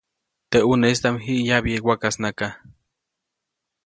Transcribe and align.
Teʼ 0.51 0.65
ʼuneʼistaʼm 0.67 1.15
jiʼ 1.23 1.45
yabye 1.49 1.77
wakasnaka. 1.87 2.47